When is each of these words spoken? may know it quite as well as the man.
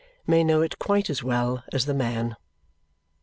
may 0.25 0.43
know 0.43 0.63
it 0.63 0.79
quite 0.79 1.11
as 1.11 1.21
well 1.21 1.63
as 1.71 1.85
the 1.85 1.93
man. 1.93 2.35